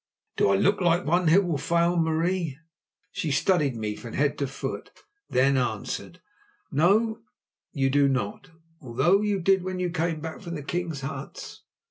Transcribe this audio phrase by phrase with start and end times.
[0.35, 2.57] "Do I look like one who will fail, Marie?"
[3.11, 4.89] She studied me from head to foot,
[5.29, 6.21] then answered:
[6.71, 7.19] "No,
[7.71, 8.49] you do not,
[8.81, 11.61] although you did when you came back from the king's huts.